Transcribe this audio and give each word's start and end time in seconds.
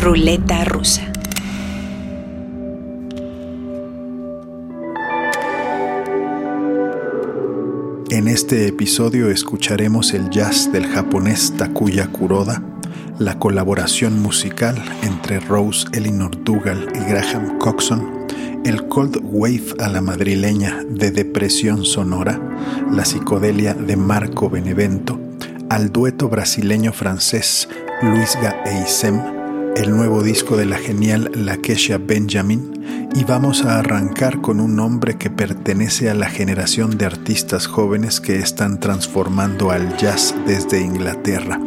Ruleta 0.00 0.64
rusa. 0.64 1.12
En 8.08 8.26
este 8.26 8.66
episodio 8.66 9.30
escucharemos 9.30 10.14
el 10.14 10.30
jazz 10.30 10.72
del 10.72 10.86
japonés 10.86 11.52
Takuya 11.54 12.06
Kuroda, 12.06 12.62
la 13.18 13.38
colaboración 13.38 14.22
musical 14.22 14.82
entre 15.02 15.38
Rose 15.38 15.86
Elinor 15.92 16.44
Dougal 16.44 16.88
y 16.94 17.10
Graham 17.10 17.58
Coxon, 17.58 18.26
el 18.64 18.88
cold 18.88 19.18
wave 19.22 19.74
a 19.80 19.88
la 19.88 20.00
madrileña 20.00 20.82
de 20.88 21.10
Depresión 21.10 21.84
Sonora, 21.84 22.40
la 22.90 23.04
psicodelia 23.04 23.74
de 23.74 23.98
Marco 23.98 24.48
Benevento, 24.48 25.20
al 25.68 25.92
dueto 25.92 26.30
brasileño-francés 26.30 27.68
Luisga 28.00 28.62
e 28.64 28.82
Isem, 28.82 29.39
el 29.80 29.90
nuevo 29.96 30.22
disco 30.22 30.56
de 30.56 30.66
la 30.66 30.76
genial 30.76 31.30
Lakesha 31.34 31.98
Benjamin, 31.98 33.08
y 33.14 33.24
vamos 33.24 33.64
a 33.64 33.78
arrancar 33.78 34.40
con 34.40 34.60
un 34.60 34.76
nombre 34.76 35.16
que 35.16 35.30
pertenece 35.30 36.10
a 36.10 36.14
la 36.14 36.28
generación 36.28 36.98
de 36.98 37.06
artistas 37.06 37.66
jóvenes 37.66 38.20
que 38.20 38.36
están 38.36 38.78
transformando 38.78 39.70
al 39.70 39.96
jazz 39.96 40.34
desde 40.46 40.80
Inglaterra. 40.80 41.58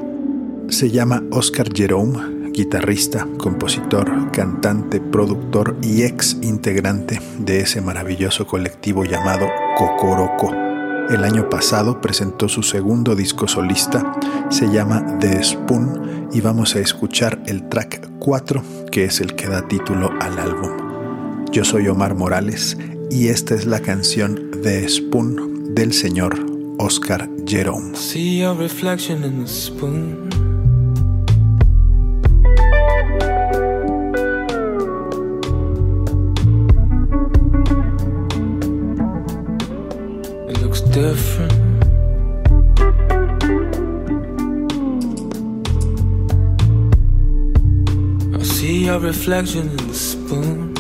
Se 0.70 0.92
llama 0.92 1.24
Oscar 1.32 1.70
Jerome 1.74 2.44
guitarrista, 2.54 3.28
compositor, 3.40 4.30
cantante, 4.32 5.02
productor 5.02 5.76
y 5.82 6.04
ex 6.04 6.38
integrante 6.44 7.20
de 7.40 7.62
ese 7.62 7.82
maravilloso 7.82 8.46
colectivo 8.46 9.06
llamado 9.06 9.48
Cocoroco. 9.76 10.63
El 11.10 11.24
año 11.24 11.50
pasado 11.50 12.02
presentó 12.02 12.48
su 12.48 12.64
segundo 12.64 13.16
disco 13.16 13.48
solista, 13.48 14.18
se 14.50 14.72
llama 14.72 15.18
The 15.20 15.44
Spoon 15.44 16.30
y 16.32 16.42
vamos 16.42 16.76
a 16.76 16.80
escuchar 16.80 17.42
el 17.46 17.68
track 17.70 18.10
4 18.20 18.64
que 18.92 19.06
es 19.06 19.20
el 19.20 19.36
que 19.36 19.48
da 19.48 19.68
título 19.68 20.12
al 20.20 20.40
álbum. 20.40 20.72
Yo 21.52 21.64
soy 21.64 21.88
Omar 21.88 22.16
Morales 22.16 22.78
y 23.12 23.28
esta 23.28 23.54
es 23.54 23.66
la 23.66 23.80
canción 23.80 24.52
The 24.64 24.88
Spoon 24.88 25.76
del 25.76 25.94
señor 25.94 26.36
Oscar 26.80 27.30
Jerome. 27.46 27.96
Different. 40.94 41.54
I 48.36 48.44
see 48.44 48.86
your 48.86 49.00
reflection 49.00 49.70
in 49.70 49.78
the 49.88 49.94
spoon. 49.94 50.73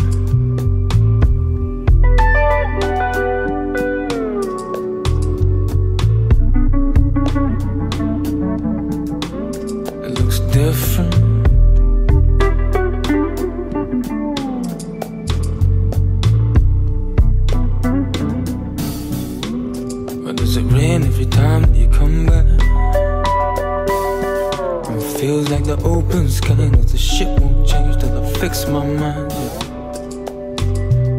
like 25.53 25.65
the 25.65 25.77
open 25.83 26.27
sky. 26.29 26.55
No, 26.55 26.69
the 26.69 26.97
shit 26.97 27.27
won't 27.39 27.67
change 27.67 27.97
till 27.99 28.17
I 28.17 28.33
fix 28.39 28.65
my 28.67 28.85
mind. 28.85 29.31
Yeah. 29.31 29.65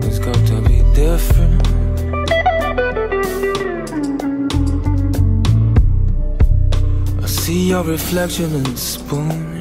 It's 0.07 0.19
got 0.19 0.41
to 0.51 0.61
be 0.69 0.83
different. 0.95 1.63
I 7.23 7.27
see 7.27 7.69
your 7.69 7.85
reflection 7.85 8.53
in 8.55 8.65
the 8.65 8.77
spoon. 8.77 9.54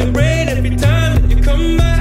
losing 0.00 0.12
rain 0.14 0.48
every 0.48 0.76
time 0.76 1.30
you 1.30 1.42
come 1.42 1.76
back. 1.76 1.99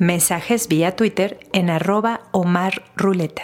Mensajes 0.00 0.66
vía 0.66 0.96
Twitter 0.96 1.38
en 1.52 1.68
arroba 1.68 2.22
Omar 2.30 2.84
Ruleta. 2.96 3.42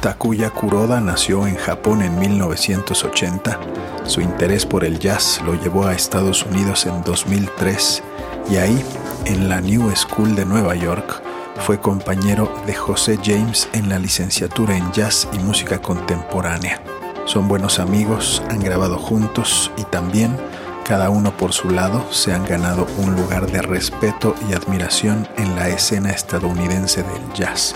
Takuya 0.00 0.50
Kuroda 0.50 1.00
nació 1.00 1.48
en 1.48 1.56
Japón 1.56 2.02
en 2.02 2.16
1980. 2.20 3.58
Su 4.04 4.20
interés 4.20 4.64
por 4.64 4.84
el 4.84 5.00
jazz 5.00 5.42
lo 5.44 5.60
llevó 5.60 5.86
a 5.86 5.92
Estados 5.92 6.46
Unidos 6.46 6.86
en 6.86 7.02
2003 7.02 8.00
y 8.48 8.56
ahí, 8.58 8.80
en 9.24 9.48
la 9.48 9.60
New 9.60 9.90
School 9.96 10.36
de 10.36 10.46
Nueva 10.46 10.76
York, 10.76 11.20
fue 11.66 11.80
compañero 11.80 12.48
de 12.64 12.74
José 12.74 13.18
James 13.24 13.68
en 13.72 13.88
la 13.88 13.98
licenciatura 13.98 14.76
en 14.76 14.92
jazz 14.92 15.28
y 15.32 15.40
música 15.40 15.82
contemporánea. 15.82 16.80
Son 17.24 17.48
buenos 17.48 17.80
amigos, 17.80 18.40
han 18.50 18.60
grabado 18.60 18.98
juntos 18.98 19.72
y 19.76 19.82
también, 19.82 20.36
cada 20.84 21.10
uno 21.10 21.36
por 21.36 21.52
su 21.52 21.70
lado, 21.70 22.04
se 22.12 22.32
han 22.32 22.44
ganado 22.44 22.86
un 22.98 23.14
lugar 23.14 23.50
de 23.50 23.62
respeto 23.62 24.34
y 24.48 24.54
admiración 24.54 25.28
en 25.36 25.54
la 25.54 25.68
escena 25.68 26.10
estadounidense 26.10 27.02
del 27.02 27.32
jazz. 27.34 27.74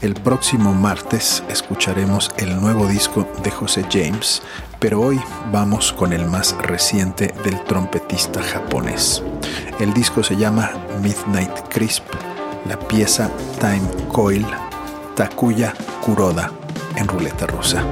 El 0.00 0.14
próximo 0.14 0.72
martes 0.72 1.42
escucharemos 1.48 2.30
el 2.38 2.60
nuevo 2.60 2.86
disco 2.86 3.26
de 3.42 3.50
José 3.50 3.84
James, 3.90 4.42
pero 4.78 5.00
hoy 5.00 5.20
vamos 5.52 5.92
con 5.92 6.12
el 6.12 6.26
más 6.26 6.56
reciente 6.58 7.34
del 7.44 7.62
trompetista 7.64 8.42
japonés. 8.42 9.22
El 9.78 9.92
disco 9.92 10.22
se 10.22 10.36
llama 10.36 10.72
Midnight 11.02 11.68
Crisp, 11.68 12.04
la 12.66 12.78
pieza 12.78 13.30
Time 13.60 14.08
Coil, 14.08 14.46
Takuya 15.14 15.74
Kuroda 16.00 16.50
en 16.96 17.06
ruleta 17.06 17.46
rusa. 17.46 17.84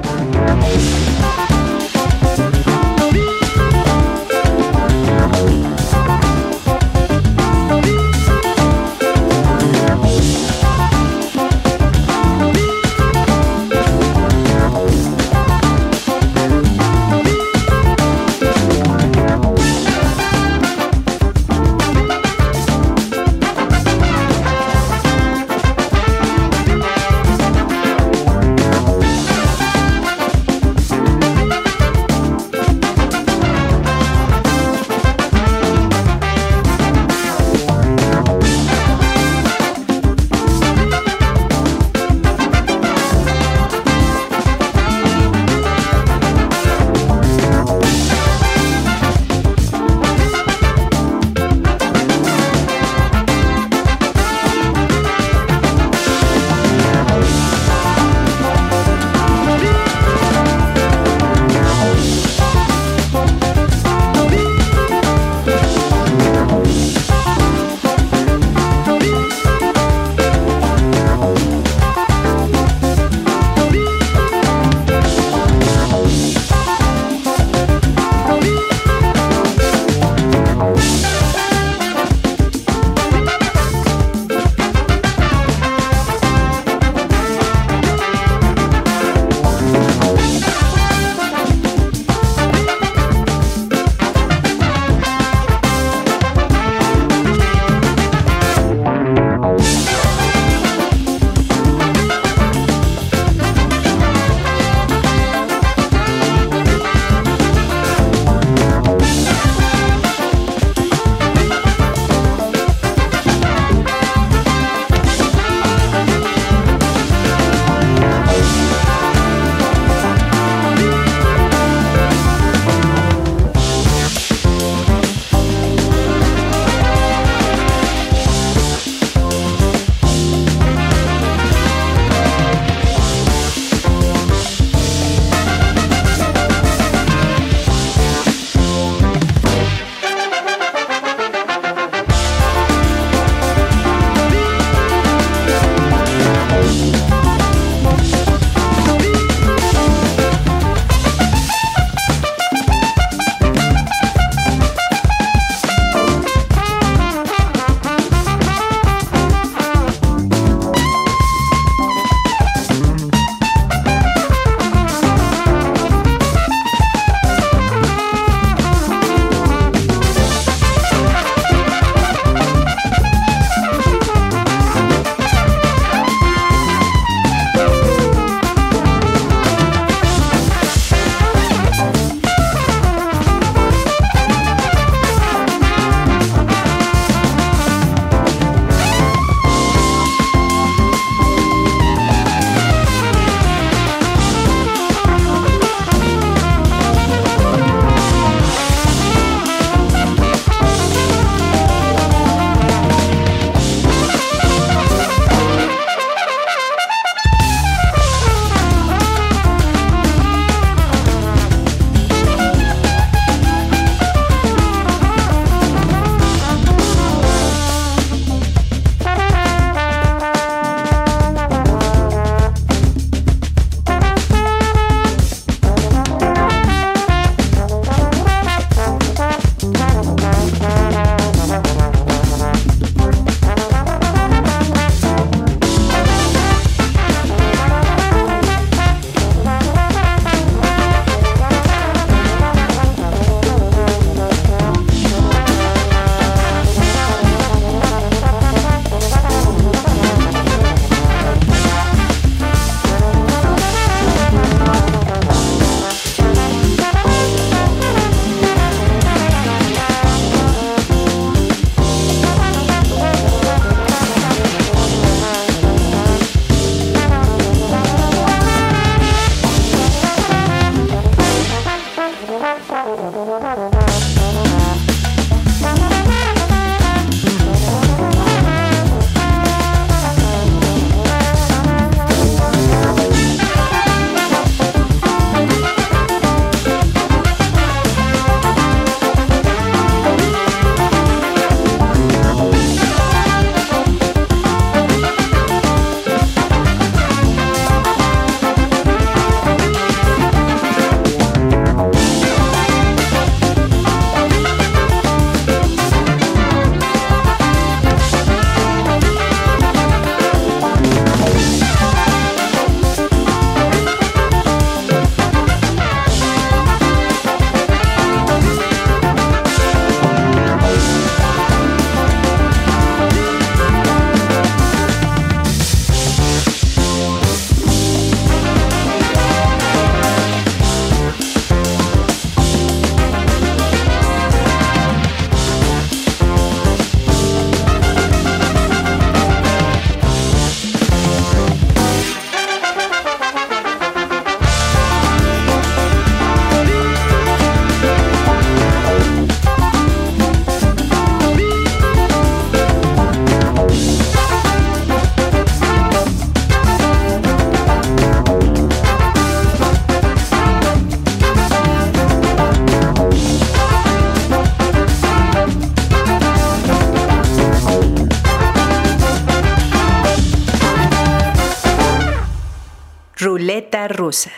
Ruleta 373.21 373.89
rusa. 373.89 374.31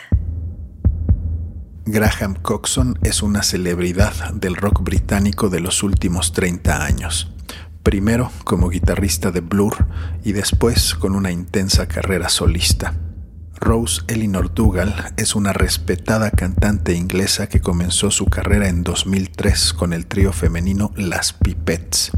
Graham 1.86 2.34
Coxon 2.34 2.98
es 3.04 3.22
una 3.22 3.44
celebridad 3.44 4.34
del 4.34 4.56
rock 4.56 4.82
británico 4.82 5.48
de 5.50 5.60
los 5.60 5.84
últimos 5.84 6.32
30 6.32 6.84
años. 6.84 7.32
Primero 7.84 8.32
como 8.42 8.70
guitarrista 8.70 9.30
de 9.30 9.38
Blur 9.38 9.86
y 10.24 10.32
después 10.32 10.96
con 10.96 11.14
una 11.14 11.30
intensa 11.30 11.86
carrera 11.86 12.28
solista. 12.28 12.94
Rose 13.54 14.02
Elinor 14.08 14.52
Dougal 14.52 15.12
es 15.16 15.36
una 15.36 15.52
respetada 15.52 16.32
cantante 16.32 16.96
inglesa 16.96 17.48
que 17.48 17.60
comenzó 17.60 18.10
su 18.10 18.26
carrera 18.26 18.68
en 18.68 18.82
2003 18.82 19.74
con 19.74 19.92
el 19.92 20.06
trío 20.06 20.32
femenino 20.32 20.90
Las 20.96 21.32
Pipettes. 21.34 22.10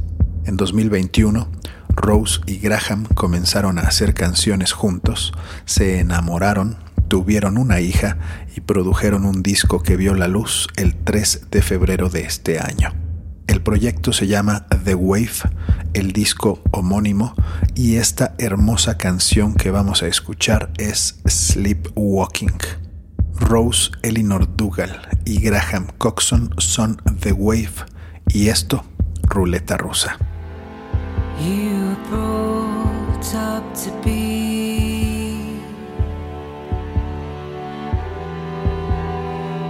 En 0.46 0.56
2021, 0.56 1.46
Rose 1.96 2.40
y 2.46 2.58
Graham 2.58 3.04
comenzaron 3.14 3.78
a 3.78 3.82
hacer 3.82 4.14
canciones 4.14 4.72
juntos, 4.72 5.32
se 5.64 6.00
enamoraron 6.00 6.76
tuvieron 7.08 7.58
una 7.58 7.80
hija 7.80 8.18
y 8.56 8.60
produjeron 8.60 9.24
un 9.24 9.42
disco 9.42 9.82
que 9.82 9.96
vio 9.96 10.14
la 10.14 10.28
luz 10.28 10.68
el 10.76 10.96
3 10.96 11.48
de 11.50 11.62
febrero 11.62 12.08
de 12.08 12.22
este 12.22 12.58
año. 12.58 12.92
El 13.46 13.62
proyecto 13.62 14.12
se 14.12 14.26
llama 14.26 14.66
The 14.84 14.94
Wave, 14.94 15.30
el 15.92 16.12
disco 16.12 16.60
homónimo, 16.72 17.34
y 17.74 17.96
esta 17.96 18.34
hermosa 18.38 18.96
canción 18.96 19.54
que 19.54 19.70
vamos 19.70 20.02
a 20.02 20.08
escuchar 20.08 20.72
es 20.78 21.20
Sleepwalking. 21.28 22.58
Rose 23.36 23.90
Elinor 24.02 24.56
Dougal 24.56 25.08
y 25.24 25.40
Graham 25.40 25.88
Coxon 25.98 26.54
son 26.58 26.96
The 27.20 27.32
Wave 27.32 27.74
y 28.28 28.48
esto, 28.48 28.84
Ruleta 29.22 29.76
Rusa. 29.76 30.18
you 31.38 31.96
brought 32.08 33.34
up 33.34 33.74
to 33.74 33.90
be. 34.02 35.60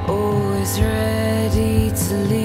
always 0.08 0.80
ready 0.80 1.90
to 1.90 2.14
leave. 2.28 2.43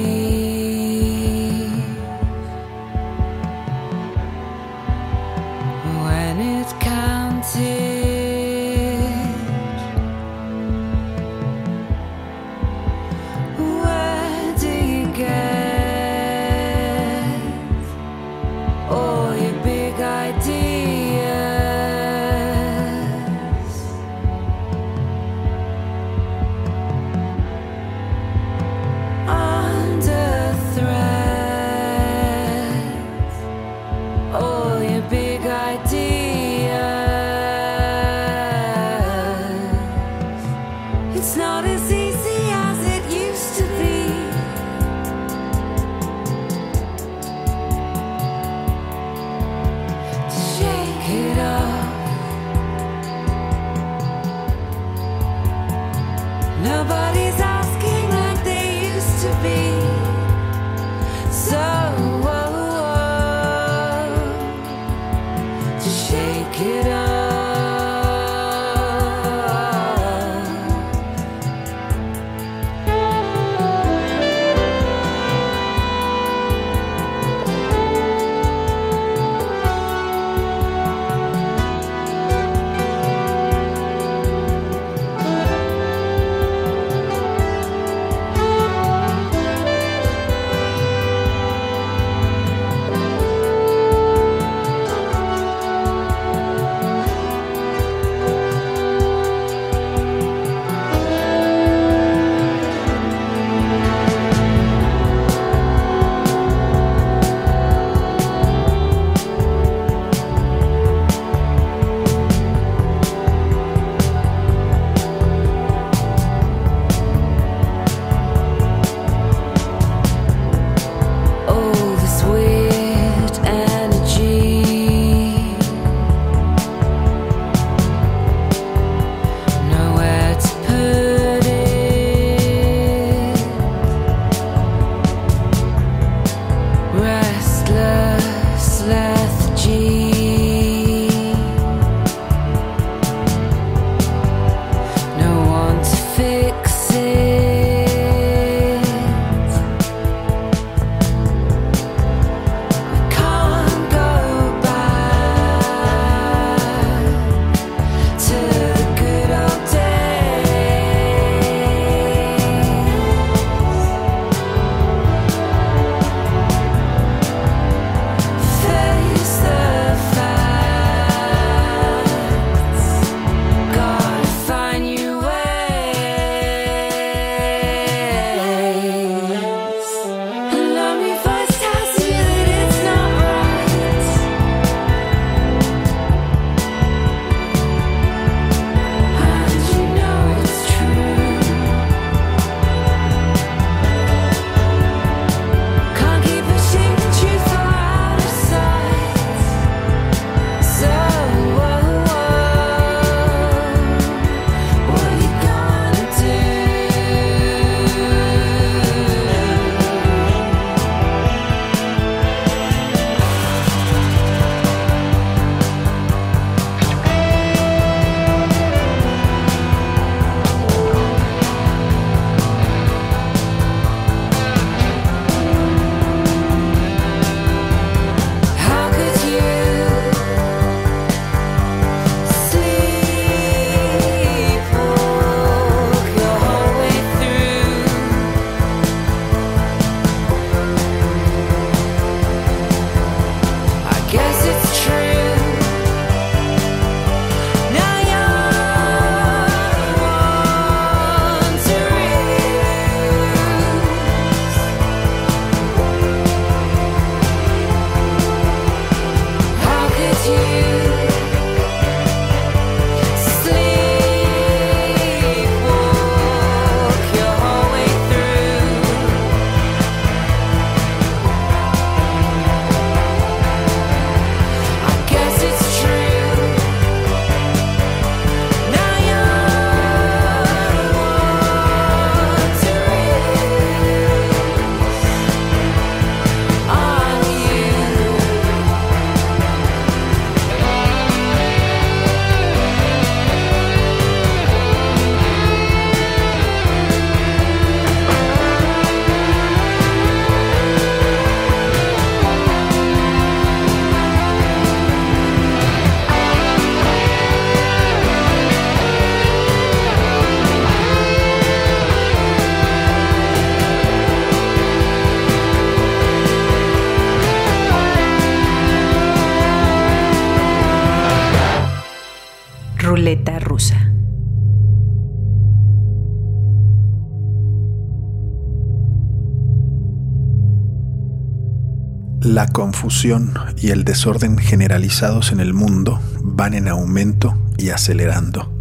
Confusión 332.51 333.33
y 333.57 333.69
el 333.69 333.83
desorden 333.83 334.38
generalizados 334.38 335.31
en 335.31 335.39
el 335.39 335.53
mundo 335.53 335.99
van 336.21 336.53
en 336.53 336.67
aumento 336.67 337.38
y 337.57 337.69
acelerando. 337.69 338.51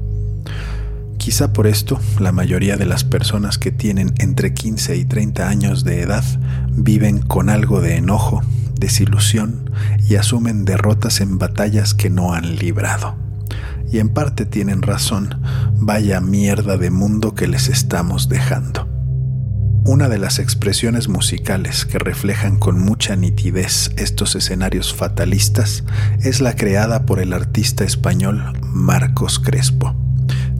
Quizá 1.19 1.53
por 1.53 1.67
esto 1.67 2.01
la 2.19 2.33
mayoría 2.33 2.77
de 2.77 2.87
las 2.87 3.05
personas 3.05 3.59
que 3.59 3.73
tienen 3.73 4.15
entre 4.19 4.55
15 4.55 4.97
y 4.97 5.05
30 5.05 5.49
años 5.49 5.85
de 5.85 6.01
edad 6.01 6.25
viven 6.71 7.21
con 7.21 7.51
algo 7.51 7.81
de 7.81 7.97
enojo, 7.97 8.43
desilusión 8.79 9.71
y 10.09 10.15
asumen 10.15 10.65
derrotas 10.65 11.21
en 11.21 11.39
batallas 11.39 11.95
que 11.95 12.09
no 12.09 12.33
han 12.33 12.57
librado. 12.57 13.17
Y 13.91 13.99
en 13.99 14.11
parte 14.11 14.47
tienen 14.47 14.83
razón, 14.83 15.41
vaya 15.75 16.21
mierda 16.21 16.77
de 16.77 16.91
mundo 16.91 17.35
que 17.35 17.49
les 17.49 17.69
estamos 17.69 18.29
dejando. 18.29 18.78
Una 19.89 20.11
de 20.11 20.19
las 20.19 20.39
expresiones 20.39 21.09
musicales 21.09 21.87
que 21.87 21.99
reflejan 21.99 22.59
con 22.59 22.79
mucha 22.79 23.17
nitidez 23.17 23.91
estos 23.97 24.35
escenarios 24.35 24.93
fatalistas 24.93 25.83
es 26.23 26.43
la 26.43 26.55
creada 26.57 27.07
por 27.07 27.21
el 27.21 27.33
artista 27.33 27.85
español 27.85 28.53
Marcos 28.61 29.39
Crespo. 29.39 29.97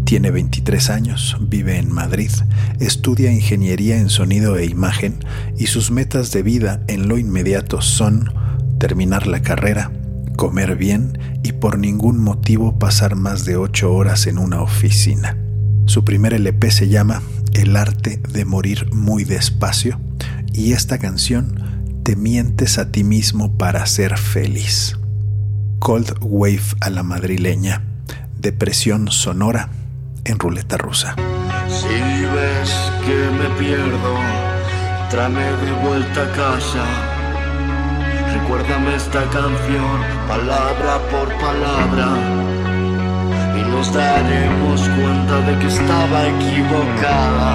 Tiene 0.05 0.31
23 0.31 0.89
años, 0.89 1.37
vive 1.43 1.77
en 1.77 1.93
Madrid, 1.93 2.31
estudia 2.81 3.31
ingeniería 3.31 3.99
en 3.99 4.09
sonido 4.09 4.57
e 4.57 4.65
imagen 4.65 5.23
y 5.59 5.67
sus 5.67 5.91
metas 5.91 6.33
de 6.33 6.43
vida 6.43 6.83
en 6.87 7.07
lo 7.07 7.19
inmediato 7.19 7.83
son 7.83 8.33
terminar 8.79 9.27
la 9.27 9.43
carrera, 9.43 9.93
comer 10.37 10.77
bien 10.77 11.19
y 11.43 11.53
por 11.53 11.79
ningún 11.79 12.19
motivo 12.19 12.79
pasar 12.79 13.15
más 13.15 13.45
de 13.45 13.59
8 13.59 13.93
horas 13.93 14.27
en 14.27 14.39
una 14.39 14.63
oficina. 14.63 15.37
Su 15.85 16.03
primer 16.03 16.33
LP 16.33 16.71
se 16.71 16.89
llama 16.89 17.21
El 17.59 17.77
arte 17.77 18.23
de 18.29 18.45
morir 18.45 18.89
muy 18.95 19.25
despacio 19.25 20.01
y 20.53 20.75
esta 20.75 20.99
canción 20.99 22.01
te 22.05 22.15
mientes 22.15 22.79
a 22.79 22.93
ti 22.93 23.03
mismo 23.03 23.59
para 23.59 23.85
ser 23.87 24.17
feliz. 24.17 24.97
Cold 25.81 26.19
Wave 26.21 26.63
a 26.81 26.89
la 26.89 27.03
madrileña, 27.03 27.83
depresión 28.39 29.11
sonora 29.11 29.71
en 30.25 30.39
ruleta 30.39 30.77
rusa. 30.77 31.17
Si 31.69 31.89
ves 31.89 32.71
que 33.05 33.29
me 33.37 33.51
pierdo, 33.59 34.15
tráeme 35.11 35.43
de 35.43 35.73
vuelta 35.83 36.23
a 36.23 36.33
casa. 36.37 36.85
Recuérdame 38.35 38.95
esta 38.95 39.25
canción, 39.31 40.01
palabra 40.29 41.01
por 41.11 41.29
palabra. 41.41 42.58
Nos 43.71 43.93
daremos 43.93 44.81
cuenta 44.89 45.41
de 45.41 45.59
que 45.59 45.67
estaba 45.67 46.27
equivocada. 46.27 47.51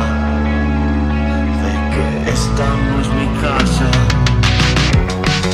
De 1.63 1.73
que 1.93 2.31
esta 2.31 2.65
no 2.65 3.01
es 3.01 3.09
mi 3.09 3.27
casa. 3.41 3.89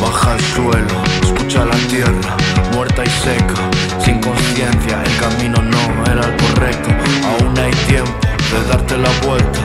Baja 0.02 0.34
al 0.34 0.42
suelo, 0.42 1.04
escucha 1.22 1.66
la 1.66 1.76
tierra, 1.88 2.38
muerta 2.74 3.04
y 3.04 3.10
seca, 3.10 3.56
sin 4.00 4.20
conciencia, 4.22 5.04
el 5.04 5.18
camino 5.18 5.62
no 5.62 6.12
era 6.12 6.24
el 6.26 6.36
correcto, 6.38 6.90
aún 7.28 7.58
hay 7.60 7.72
tiempo 7.88 8.12
de 8.52 8.68
darte 8.70 8.98
la 8.98 9.10
vuelta, 9.28 9.60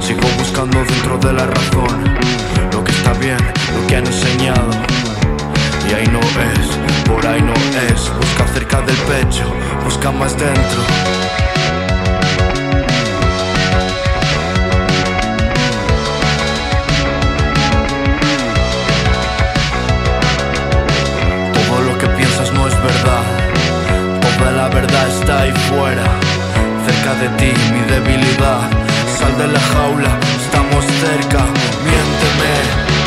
sigo 0.00 0.28
buscando 0.38 0.78
dentro 0.84 1.18
de 1.18 1.32
la 1.32 1.46
razón, 1.46 2.04
lo 2.72 2.84
que 2.84 2.92
está 2.92 3.12
bien, 3.14 3.38
lo 3.74 3.86
que 3.88 3.96
han 3.96 4.06
enseñado, 4.06 4.70
y 5.92 5.94
ahí 5.94 6.06
no 6.06 6.20
es, 6.20 7.04
por 7.06 7.26
ahí 7.26 7.42
no 7.42 7.52
es, 7.52 8.10
busca 8.16 8.46
cerca 8.54 8.80
del 8.80 8.96
pecho, 8.96 9.44
busca 9.84 10.10
más 10.10 10.32
dentro. 10.38 10.80
Todo 21.52 21.80
lo 21.82 21.98
que 21.98 22.06
piensas 22.06 22.52
no 22.54 22.66
es 22.68 22.74
verdad. 22.74 23.24
Toda 24.22 24.52
la 24.52 24.68
verdad 24.68 25.08
está 25.08 25.42
ahí 25.42 25.52
fuera. 25.68 26.04
Cerca 26.86 27.14
de 27.20 27.28
ti, 27.36 27.52
mi 27.70 27.80
debilidad. 27.92 28.60
Sal 29.18 29.36
de 29.36 29.48
la 29.48 29.60
jaula, 29.60 30.18
estamos 30.42 30.84
cerca. 30.86 31.44
Miénteme. 31.84 33.01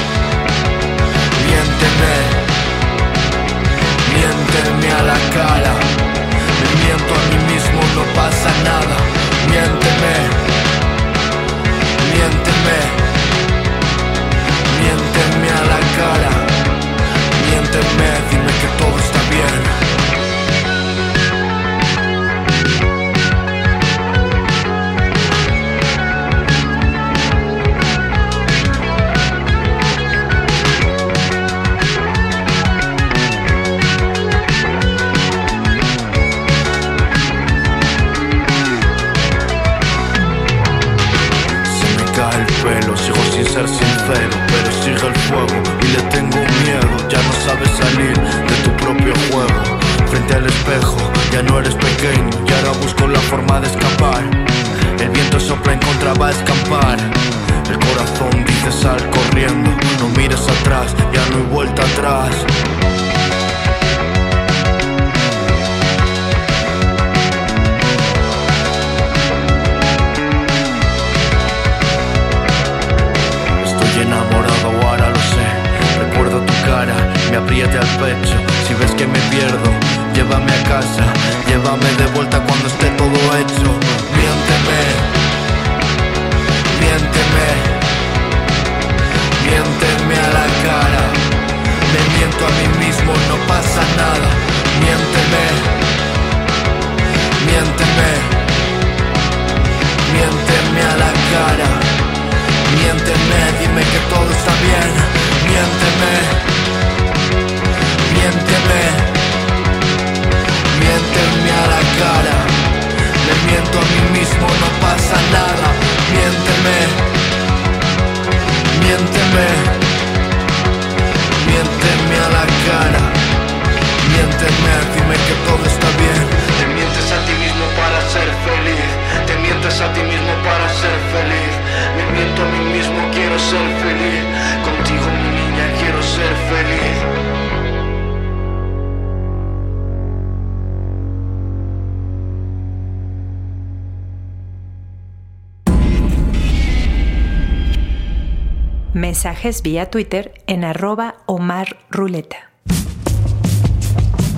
Vía 149.63 149.89
Twitter 149.89 150.35
en. 150.45 152.38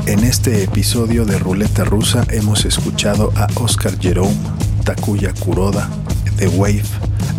En 0.06 0.24
este 0.24 0.64
episodio 0.64 1.26
de 1.26 1.38
Ruleta 1.38 1.84
Rusa 1.84 2.26
hemos 2.30 2.64
escuchado 2.64 3.34
a 3.36 3.48
Oscar 3.56 4.00
Jerome, 4.00 4.38
Takuya 4.86 5.34
Kuroda, 5.34 5.90
The 6.38 6.48
Wave, 6.48 6.86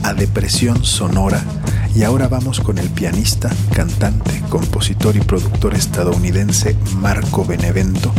a 0.02 0.12
Depresión 0.12 0.84
Sonora 0.84 1.42
y 1.94 2.02
ahora 2.02 2.28
vamos 2.28 2.60
con 2.60 2.78
el 2.78 2.88
pianista, 2.90 3.50
cantante, 3.72 4.42
compositor 4.48 5.16
y 5.16 5.20
productor 5.20 5.74
estadounidense 5.74 6.76
Marco 6.96 7.44
Benevento, 7.44 8.12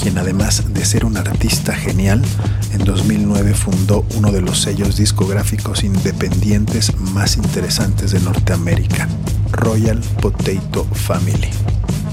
quien 0.00 0.18
además 0.18 0.72
de 0.72 0.84
ser 0.84 1.04
un 1.04 1.16
artista 1.16 1.74
genial, 1.74 2.22
en 2.72 2.84
2009 2.84 3.54
fundó 3.54 4.04
uno 4.16 4.32
de 4.32 4.40
los 4.40 4.60
sellos 4.60 4.96
discográficos 4.96 5.84
independientes 5.84 6.96
más 6.96 7.36
interesantes 7.36 8.12
de 8.12 8.20
Norteamérica, 8.20 9.08
Royal 9.52 10.00
Potato 10.20 10.84
Family. 10.92 11.50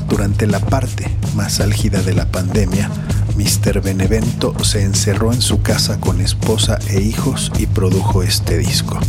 Durante 0.09 0.47
la 0.47 0.59
parte 0.59 1.09
más 1.35 1.59
álgida 1.59 2.01
de 2.01 2.13
la 2.13 2.25
pandemia, 2.31 2.89
Mr. 3.35 3.81
Benevento 3.81 4.55
se 4.63 4.83
encerró 4.83 5.33
en 5.33 5.41
su 5.41 5.61
casa 5.61 5.99
con 5.99 6.21
esposa 6.21 6.79
e 6.87 7.01
hijos 7.01 7.51
y 7.57 7.65
produjo 7.65 8.23
este 8.23 8.57
disco. 8.57 8.99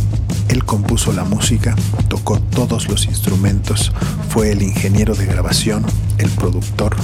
Él 0.49 0.63
compuso 0.65 1.11
la 1.13 1.23
música, 1.23 1.75
tocó 2.07 2.39
todos 2.39 2.87
los 2.87 3.05
instrumentos, 3.05 3.91
fue 4.29 4.51
el 4.51 4.61
ingeniero 4.61 5.15
de 5.15 5.25
grabación, 5.25 5.85
el 6.17 6.29
productor, 6.29 6.95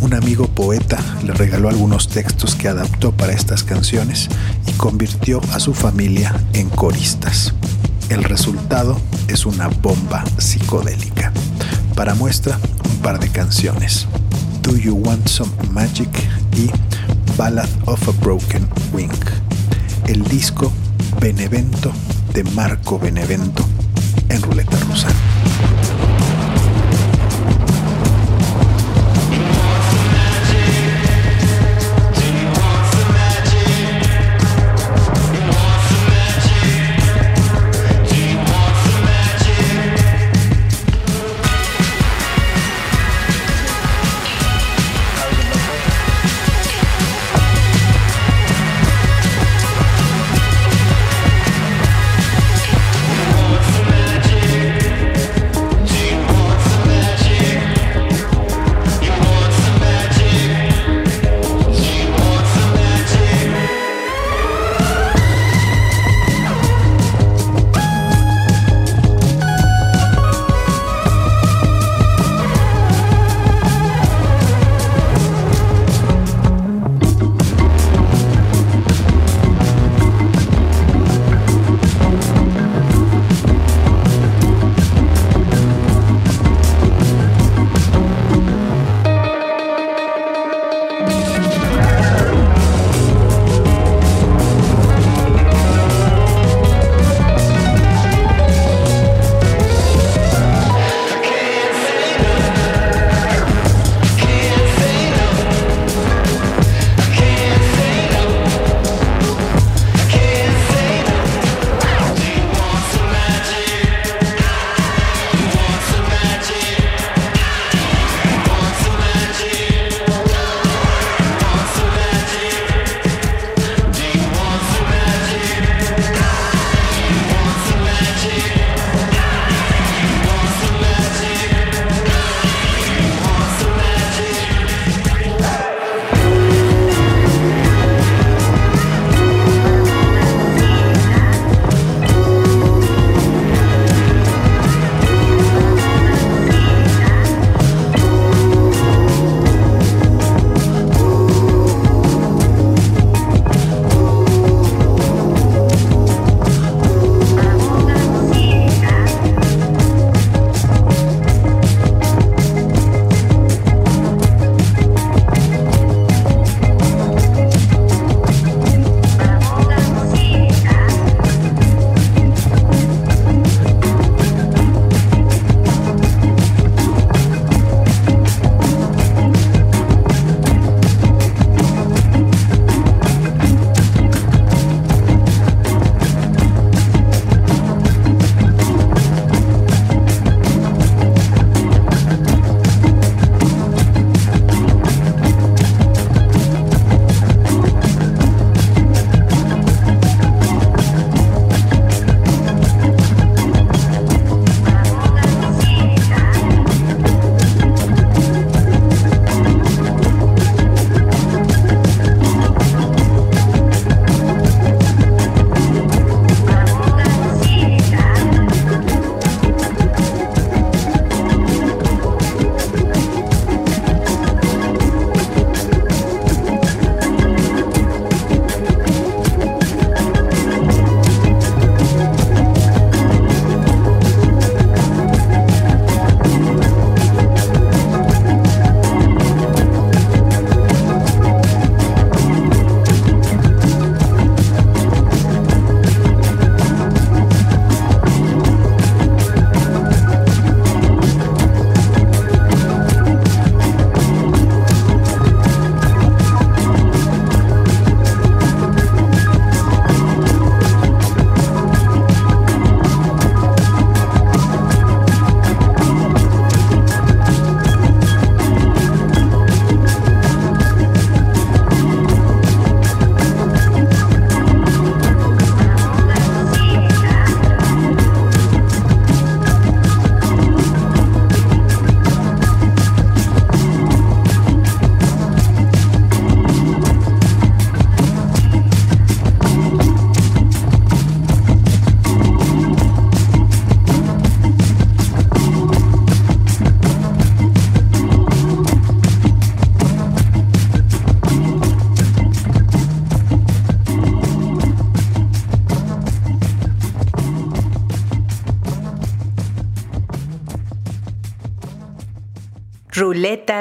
un 0.00 0.14
amigo 0.14 0.46
poeta 0.46 0.98
le 1.24 1.32
regaló 1.32 1.68
algunos 1.68 2.08
textos 2.08 2.54
que 2.54 2.68
adaptó 2.68 3.12
para 3.12 3.32
estas 3.32 3.64
canciones 3.64 4.28
y 4.66 4.72
convirtió 4.72 5.40
a 5.52 5.60
su 5.60 5.74
familia 5.74 6.34
en 6.52 6.68
coristas. 6.68 7.52
El 8.08 8.24
resultado 8.24 8.98
es 9.26 9.44
una 9.44 9.68
bomba 9.68 10.24
psicodélica. 10.38 11.32
Para 11.94 12.14
muestra, 12.14 12.58
un 12.88 12.98
par 12.98 13.18
de 13.18 13.28
canciones. 13.28 14.06
Do 14.62 14.76
You 14.76 14.94
Want 14.94 15.28
Some 15.28 15.50
Magic 15.72 16.10
y 16.56 16.70
Ballad 17.36 17.68
of 17.86 18.08
a 18.08 18.12
Broken 18.24 18.68
Wing. 18.92 19.10
El 20.06 20.22
disco 20.24 20.72
Benevento 21.20 21.92
de 22.32 22.44
Marco 22.54 22.98
Benevento 22.98 23.64
en 24.28 24.42
ruleta 24.42 24.76
rusa. 24.80 25.08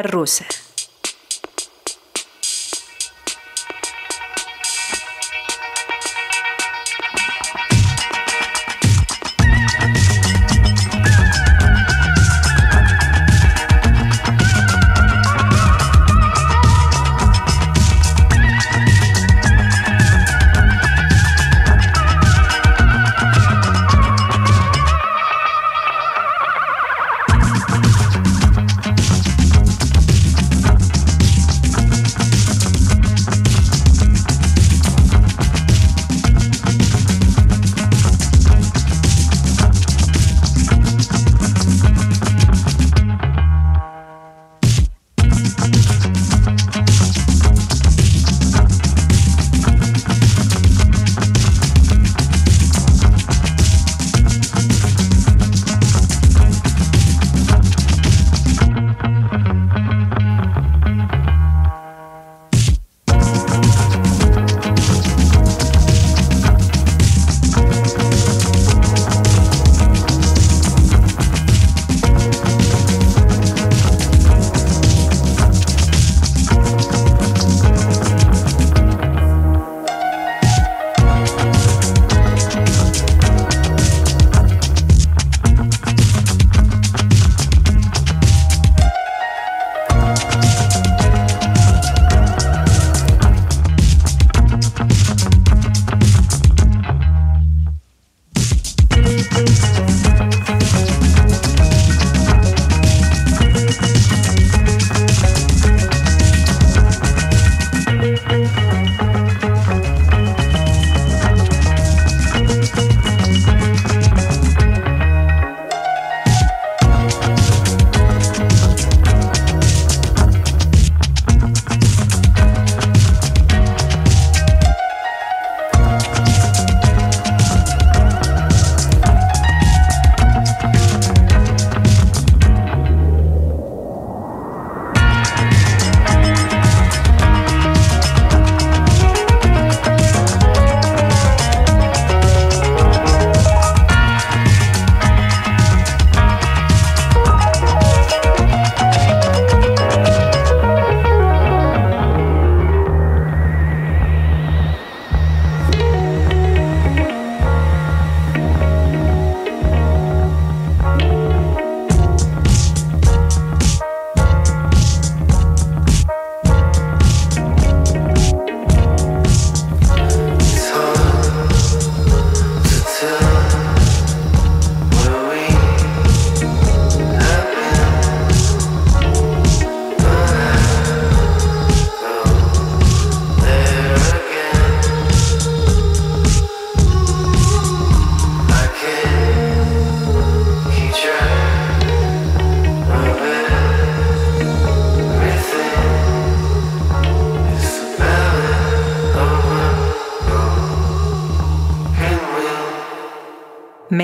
Rusa. 0.01 0.45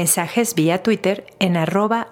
Mensajes 0.04 0.54
vía 0.54 0.84
Twitter 0.84 1.26
en 1.40 1.56
arroba. 1.56 2.10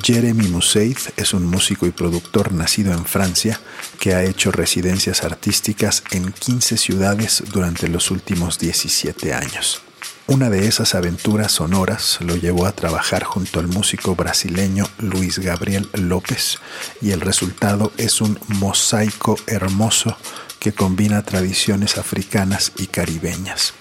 Jeremy 0.00 0.46
Museith 0.46 1.12
es 1.16 1.34
un 1.34 1.44
músico 1.44 1.84
y 1.84 1.90
productor 1.90 2.52
nacido 2.52 2.92
en 2.92 3.04
Francia 3.04 3.58
que 3.98 4.14
ha 4.14 4.22
hecho 4.22 4.52
residencias 4.52 5.24
artísticas 5.24 6.04
en 6.12 6.30
15 6.30 6.76
ciudades 6.76 7.42
durante 7.52 7.88
los 7.88 8.12
últimos 8.12 8.60
17 8.60 9.34
años. 9.34 9.82
Una 10.28 10.50
de 10.50 10.68
esas 10.68 10.94
aventuras 10.94 11.50
sonoras 11.50 12.18
lo 12.20 12.36
llevó 12.36 12.64
a 12.66 12.72
trabajar 12.72 13.24
junto 13.24 13.58
al 13.58 13.66
músico 13.66 14.14
brasileño 14.14 14.84
Luis 14.98 15.40
Gabriel 15.40 15.88
López 15.94 16.58
y 17.02 17.10
el 17.10 17.22
resultado 17.22 17.90
es 17.96 18.20
un 18.20 18.38
mosaico 18.46 19.36
hermoso 19.48 20.16
que 20.58 20.72
combina 20.72 21.22
tradiciones 21.22 21.98
africanas 21.98 22.72
y 22.76 22.86
caribeñas. 22.86 23.74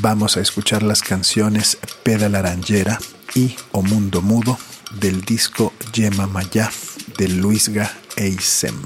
Vamos 0.00 0.36
a 0.36 0.40
escuchar 0.40 0.82
las 0.82 1.02
canciones 1.02 1.78
Peda 2.02 2.28
Laranjera 2.28 2.98
y 3.34 3.56
O 3.72 3.82
Mundo 3.82 4.22
Mudo 4.22 4.58
del 5.00 5.22
disco 5.22 5.72
Yema 5.92 6.26
Maya 6.26 6.70
de 7.18 7.28
Luisga 7.28 7.92
Eisem. 8.16 8.80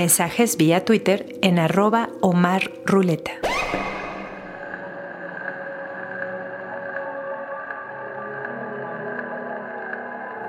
Mensajes 0.00 0.56
vía 0.56 0.82
Twitter 0.86 1.26
en 1.42 1.58
arroba 1.58 2.08
Ruleta. 2.86 3.32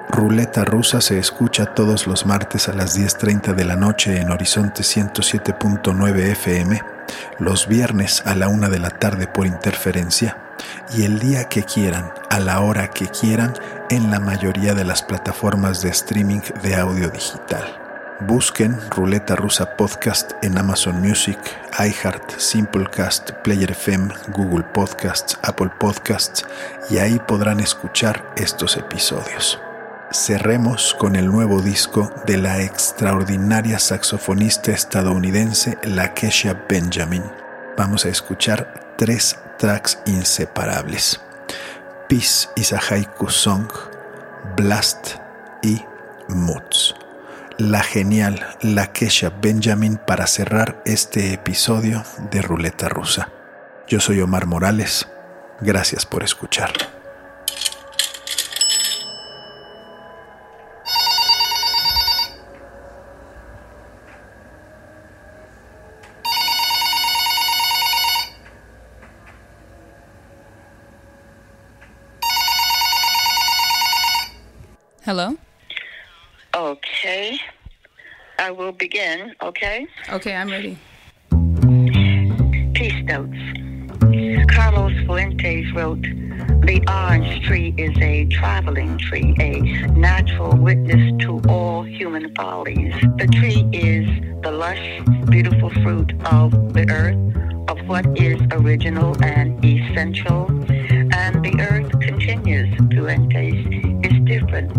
Ruleta 0.09 0.63
Rusa 0.63 1.01
se 1.01 1.19
escucha 1.19 1.65
todos 1.65 2.07
los 2.07 2.25
martes 2.25 2.69
a 2.69 2.73
las 2.73 2.97
10.30 2.97 3.53
de 3.53 3.65
la 3.65 3.75
noche 3.75 4.21
en 4.21 4.31
Horizonte 4.31 4.83
107.9 4.83 6.31
FM, 6.31 6.81
los 7.39 7.67
viernes 7.67 8.23
a 8.25 8.35
la 8.35 8.47
una 8.47 8.69
de 8.69 8.79
la 8.79 8.91
tarde 8.91 9.27
por 9.27 9.47
interferencia 9.47 10.55
y 10.95 11.03
el 11.03 11.19
día 11.19 11.49
que 11.49 11.63
quieran, 11.63 12.13
a 12.29 12.39
la 12.39 12.61
hora 12.61 12.89
que 12.89 13.07
quieran, 13.07 13.51
en 13.89 14.11
la 14.11 14.21
mayoría 14.21 14.75
de 14.75 14.85
las 14.85 15.03
plataformas 15.03 15.81
de 15.81 15.89
streaming 15.89 16.39
de 16.63 16.75
audio 16.75 17.09
digital. 17.09 17.90
Busquen 18.27 18.77
Ruleta 18.91 19.35
Rusa 19.35 19.75
Podcast 19.75 20.33
en 20.43 20.55
Amazon 20.59 21.01
Music, 21.01 21.39
iHeart, 21.79 22.37
Simplecast, 22.37 23.31
Player 23.43 23.71
FM, 23.71 24.13
Google 24.27 24.63
Podcasts, 24.63 25.39
Apple 25.41 25.71
Podcasts 25.79 26.45
y 26.91 26.99
ahí 26.99 27.19
podrán 27.27 27.59
escuchar 27.59 28.31
estos 28.37 28.77
episodios. 28.77 29.59
Cerremos 30.11 30.93
con 30.93 31.15
el 31.15 31.31
nuevo 31.31 31.61
disco 31.61 32.13
de 32.27 32.37
la 32.37 32.61
extraordinaria 32.61 33.79
saxofonista 33.79 34.71
estadounidense 34.71 35.79
Lakesha 35.83 36.65
Benjamin. 36.69 37.23
Vamos 37.75 38.05
a 38.05 38.09
escuchar 38.09 38.93
tres 38.97 39.35
tracks 39.57 39.97
inseparables. 40.05 41.19
Peace 42.07 42.49
is 42.55 42.71
a 42.71 42.79
Haiku 42.79 43.29
Song, 43.29 43.67
Blast 44.55 45.15
y 45.63 45.83
Moods 46.27 47.00
la 47.57 47.83
genial 47.83 48.39
Lakesha 48.61 49.29
Benjamin 49.41 49.97
para 49.97 50.27
cerrar 50.27 50.81
este 50.85 51.33
episodio 51.33 52.03
de 52.31 52.41
Ruleta 52.41 52.89
Rusa. 52.89 53.29
Yo 53.87 53.99
soy 53.99 54.21
Omar 54.21 54.45
Morales. 54.45 55.07
Gracias 55.61 56.05
por 56.05 56.23
escuchar. 56.23 56.71
Hello? 75.05 75.35
Okay. 76.55 77.39
I 78.37 78.51
will 78.51 78.71
begin, 78.71 79.35
okay? 79.41 79.87
Okay, 80.09 80.35
I'm 80.35 80.49
ready. 80.49 80.77
Peace 82.73 83.03
notes. 83.03 83.37
Carlos 84.51 84.93
Fuentes 85.05 85.71
wrote, 85.73 86.01
The 86.01 86.83
orange 86.89 87.45
tree 87.45 87.73
is 87.77 87.95
a 88.01 88.25
traveling 88.25 88.97
tree, 88.97 89.35
a 89.39 89.61
natural 89.91 90.57
witness 90.57 91.23
to 91.23 91.39
all 91.47 91.83
human 91.83 92.33
follies. 92.35 92.93
The 93.17 93.27
tree 93.27 93.69
is 93.71 94.07
the 94.41 94.51
lush, 94.51 95.01
beautiful 95.29 95.69
fruit 95.69 96.13
of 96.25 96.51
the 96.73 96.89
earth, 96.89 97.69
of 97.69 97.87
what 97.87 98.05
is 98.19 98.41
original 98.51 99.15
and 99.23 99.63
essential. 99.63 100.47
And 101.13 101.45
the 101.45 101.55
earth 101.59 101.91
continues, 102.01 102.75
Fuentes, 102.91 103.70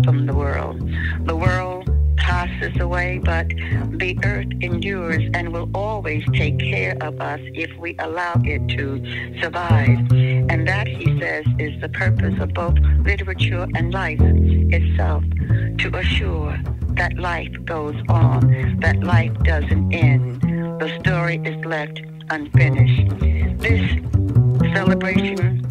from 0.03 0.25
the 0.25 0.33
world. 0.33 0.79
The 1.25 1.35
world 1.35 1.89
passes 2.17 2.79
away, 2.79 3.19
but 3.23 3.47
the 3.49 4.17
earth 4.23 4.47
endures 4.61 5.29
and 5.33 5.51
will 5.51 5.69
always 5.75 6.23
take 6.33 6.57
care 6.59 6.95
of 7.01 7.19
us 7.19 7.39
if 7.53 7.75
we 7.77 7.95
allow 7.99 8.33
it 8.43 8.67
to 8.77 9.41
survive. 9.41 9.99
And 10.11 10.67
that, 10.67 10.87
he 10.87 11.19
says, 11.19 11.45
is 11.59 11.79
the 11.81 11.89
purpose 11.89 12.39
of 12.39 12.53
both 12.53 12.77
literature 13.05 13.67
and 13.75 13.93
life 13.93 14.19
itself, 14.21 15.23
to 15.79 15.97
assure 15.97 16.57
that 16.91 17.17
life 17.17 17.53
goes 17.65 17.95
on, 18.07 18.79
that 18.79 19.03
life 19.03 19.33
doesn't 19.43 19.93
end. 19.93 20.41
The 20.79 20.97
story 20.99 21.41
is 21.43 21.63
left 21.65 22.01
unfinished. 22.29 23.19
This 23.59 23.89
celebration 24.73 25.65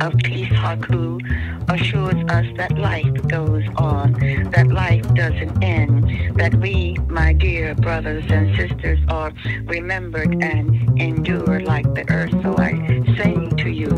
of 0.00 0.16
peace 0.18 0.48
haku 0.48 1.20
assures 1.68 2.22
us 2.30 2.46
that 2.56 2.76
life 2.78 3.12
goes 3.28 3.64
on, 3.76 4.12
that 4.50 4.68
life 4.68 5.06
doesn't 5.14 5.62
end, 5.62 6.38
that 6.38 6.54
we, 6.56 6.96
my 7.08 7.32
dear 7.32 7.74
brothers 7.74 8.24
and 8.28 8.56
sisters, 8.56 8.98
are 9.08 9.32
remembered 9.64 10.42
and 10.42 11.00
endure 11.00 11.60
like 11.60 11.92
the 11.94 12.08
earth. 12.10 12.30
So 12.42 12.56
I 12.58 12.72
say 13.16 13.48
to 13.62 13.70
you, 13.70 13.90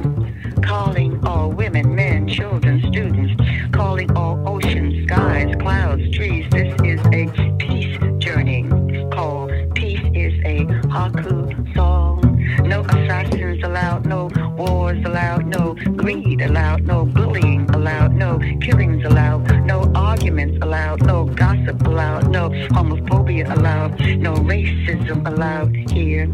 calling 0.62 1.24
all 1.26 1.50
women, 1.50 1.94
men, 1.94 2.28
children, 2.28 2.80
students, 2.88 3.34
calling 3.72 4.10
all 4.16 4.42
oceans, 4.48 5.04
skies, 5.08 5.54
clouds, 5.60 6.10
trees, 6.14 6.46
this 6.50 6.74
is 6.82 7.00
a 7.12 7.56
peace 7.58 7.98
journey 8.18 8.68
called 9.12 9.50
Peace 9.74 10.00
is 10.14 10.34
a 10.44 10.64
Haku 10.88 11.74
song. 11.74 12.20
No 12.64 12.82
assassins 12.82 13.62
allowed, 13.64 14.06
no 14.06 14.30
wars 14.56 15.02
allowed, 15.04 15.46
no 15.46 15.74
greed 15.96 16.40
allowed, 16.40 16.82
no 16.82 17.00
allowed, 17.00 17.31
no 18.22 18.38
killings 18.60 19.04
allowed, 19.04 19.42
no 19.66 19.78
arguments 19.96 20.56
allowed, 20.62 21.04
no 21.04 21.24
gossip 21.24 21.84
allowed, 21.84 22.30
no 22.30 22.50
homophobia 22.76 23.44
allowed, 23.56 23.98
no 24.26 24.34
racism 24.52 25.26
allowed 25.26 25.74
here. 25.90 26.26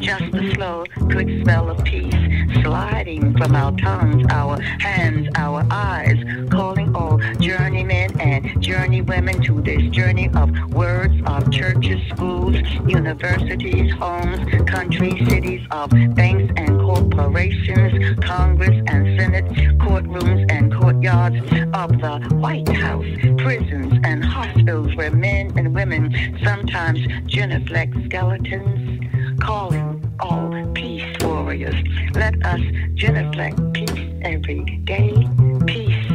Just 0.00 0.32
the 0.32 0.50
slow, 0.54 0.84
good 1.08 1.42
smell 1.42 1.68
of 1.68 1.84
peace 1.84 2.14
sliding 2.62 3.36
from 3.36 3.54
our 3.54 3.72
tongues, 3.76 4.24
our 4.30 4.60
hands, 4.60 5.28
our 5.36 5.66
eyes, 5.70 6.18
calling 6.50 6.94
all 6.96 7.18
journeymen 7.38 8.18
and 8.20 8.44
journeywomen 8.66 9.44
to 9.44 9.60
this 9.60 9.82
journey 9.90 10.28
of 10.34 10.48
words 10.72 11.14
of 11.26 11.50
churches, 11.52 12.00
schools, 12.08 12.56
universities, 12.86 13.92
homes, 13.94 14.40
countries, 14.66 15.18
cities, 15.28 15.62
of 15.70 15.90
banks 16.14 16.52
and 16.56 16.69
corporations, 16.94 18.18
Congress 18.20 18.82
and 18.88 19.18
Senate, 19.18 19.44
courtrooms 19.78 20.50
and 20.50 20.72
courtyards 20.72 21.36
of 21.74 21.90
the 22.00 22.34
White 22.36 22.68
House, 22.68 23.06
prisons 23.38 24.00
and 24.04 24.24
hospitals 24.24 24.94
where 24.96 25.12
men 25.12 25.56
and 25.56 25.74
women 25.74 26.12
sometimes 26.42 27.00
genuflect 27.26 27.94
skeletons, 28.06 29.00
calling 29.40 29.88
all 30.20 30.50
peace 30.74 31.16
warriors. 31.22 31.76
Let 32.14 32.44
us 32.44 32.60
genuflect 32.94 33.58
peace 33.72 34.06
every 34.22 34.64
day. 34.84 35.28
Peace 35.66 36.10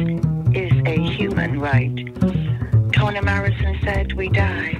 is 0.54 0.72
a 0.84 0.98
human 1.16 1.58
right. 1.58 2.15
Toni 3.16 3.30
Morrison 3.30 3.78
said 3.82 4.12
we 4.12 4.28
die. 4.28 4.76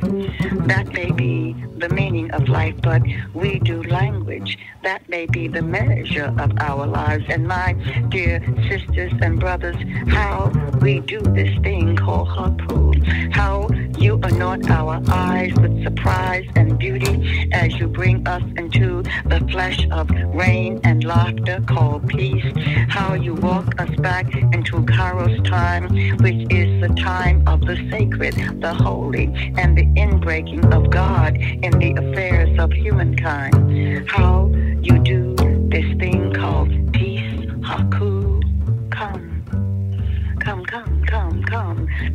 That 0.67 0.89
may 0.93 1.11
be 1.11 1.55
the 1.79 1.89
meaning 1.89 2.31
of 2.33 2.51
life, 2.51 2.75
but 2.83 3.01
we 3.33 3.59
do 3.61 3.83
language. 3.85 4.59
That 4.83 5.09
may 5.09 5.25
be 5.25 5.49
the 5.49 5.63
measure 5.63 6.35
of 6.39 6.53
our 6.59 6.87
lives. 6.87 7.25
And 7.31 7.49
my 7.49 7.73
dear 8.11 8.43
sisters 8.69 9.15
and 9.23 9.41
brothers, 9.41 9.77
how 10.09 10.53
we 10.83 11.01
do 11.01 11.21
this 11.21 11.57
thing 11.63 11.97
called 11.97 12.29
hapu, 12.29 12.93
how 13.31 13.69
you 13.99 14.19
anoint 14.23 14.71
our 14.71 15.01
eyes 15.09 15.53
with 15.61 15.83
surprise 15.83 16.47
and 16.57 16.79
beauty 16.79 17.49
as 17.53 17.75
you 17.79 17.89
bring 17.89 18.27
us 18.27 18.43
into 18.57 19.03
the 19.27 19.47
flesh 19.51 19.87
of 19.91 20.11
rain 20.35 20.81
and 20.85 21.05
laughter 21.05 21.61
called 21.67 22.09
peace, 22.09 22.45
how 22.89 23.15
you 23.15 23.35
walk 23.35 23.81
us 23.81 23.91
back 23.97 24.35
into 24.35 24.83
Kairos 24.83 25.45
time, 25.45 25.89
which 26.19 26.47
is 26.53 26.81
the 26.81 26.95
time 26.97 27.47
of 27.47 27.61
the 27.63 27.77
sacred, 27.91 28.35
the 28.61 28.75
holy, 28.75 29.27
and 29.57 29.77
the 29.77 29.87
inbreaking 30.01 30.73
of 30.75 30.91
God 30.91 31.37
in 31.37 31.79
the 31.79 31.93
affairs 31.93 32.59
of 32.59 32.73
humankind. 32.73 34.09
How 34.09 34.47
you 34.83 34.99
do 34.99 35.36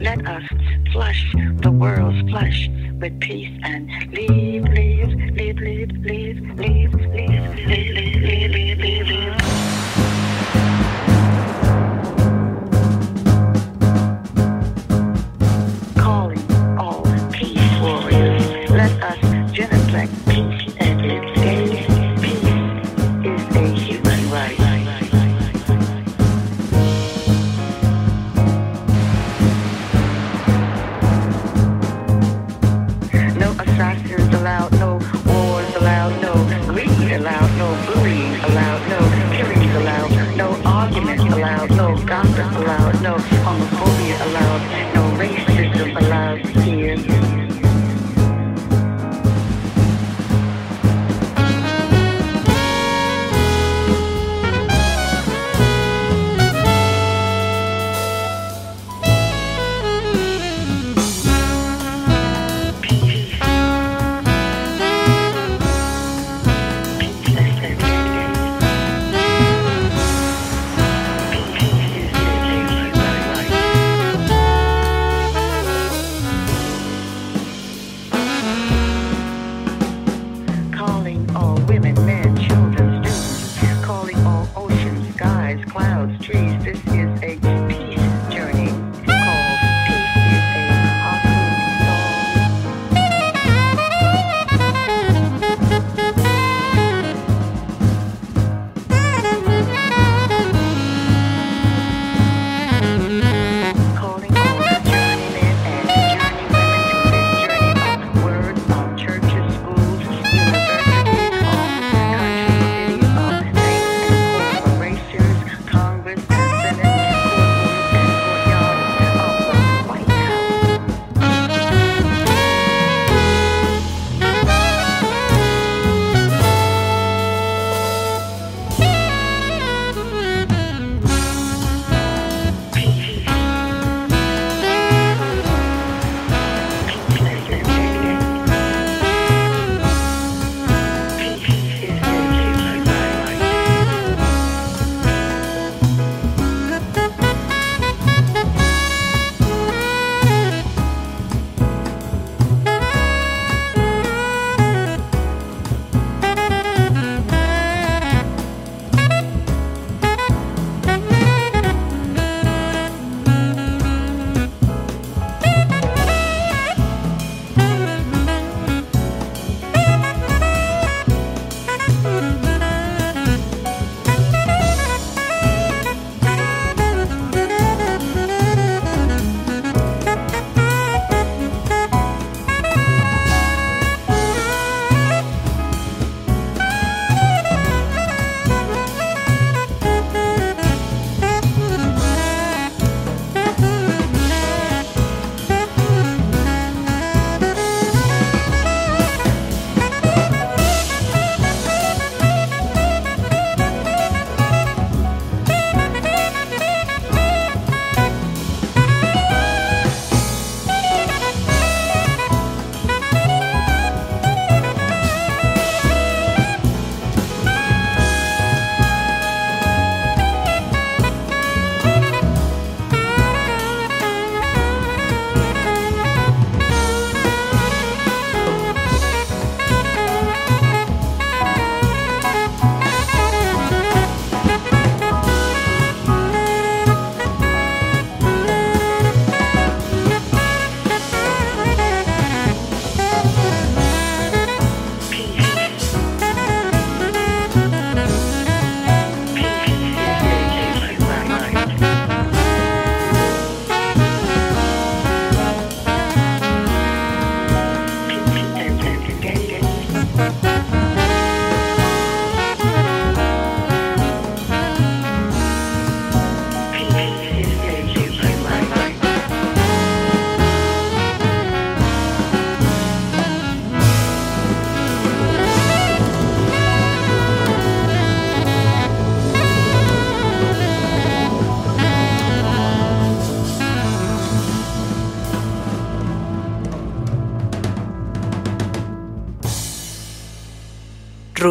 Let 0.02 0.26
us 0.26 0.44
flush 0.92 1.32
the 1.62 1.72
world's 1.72 2.28
flush 2.32 2.70
with 3.00 3.20
peace 3.20 3.56
and 3.64 3.88
leave, 4.12 4.64
leave, 4.64 5.14
leave, 5.36 5.58
leave, 5.58 5.92
leave. 5.92 6.21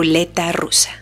Ruleta 0.01 0.51
rusa. 0.51 0.99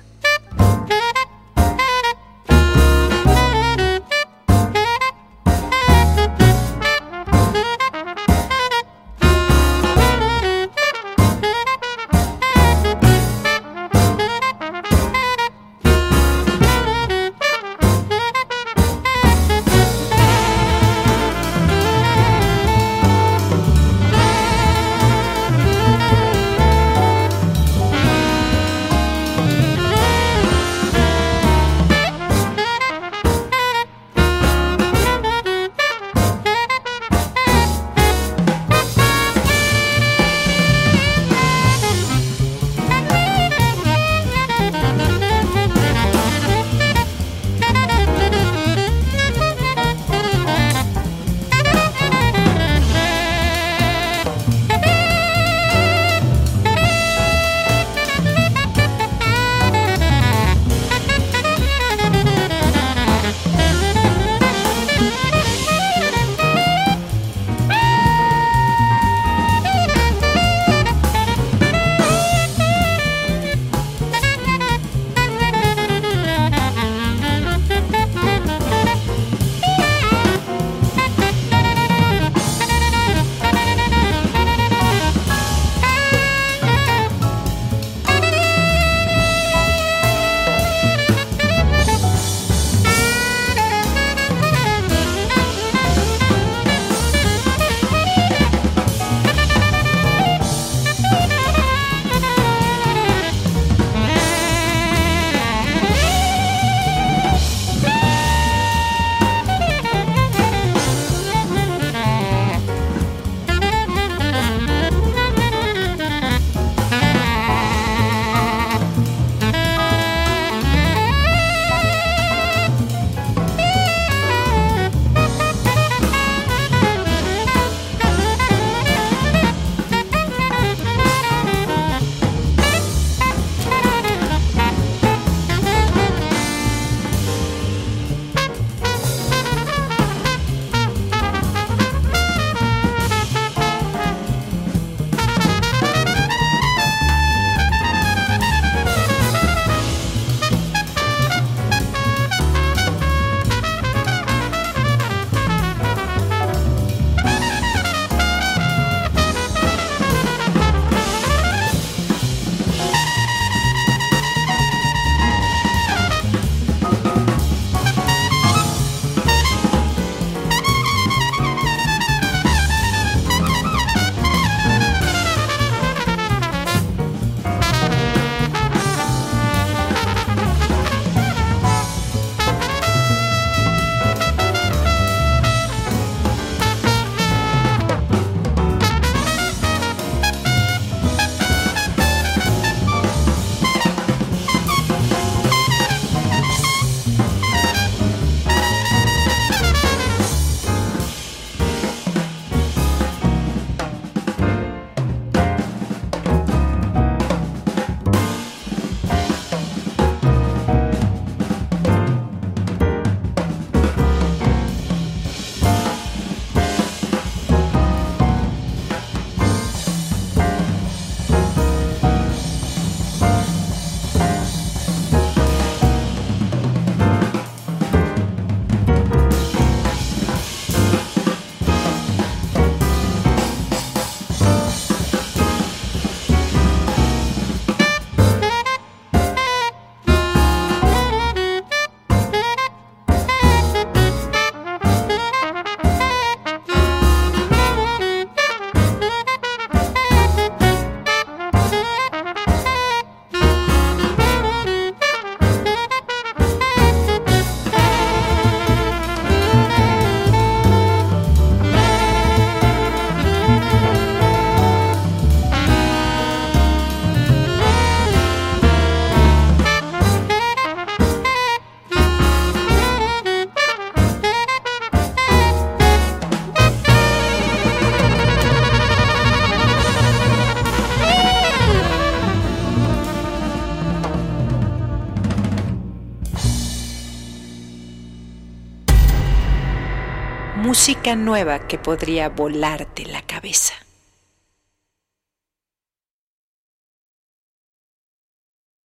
Música 290.89 291.14
nueva 291.16 291.59
que 291.68 291.76
podría 291.76 292.30
volarte 292.30 293.05
la 293.05 293.17
cabeza. 293.17 293.17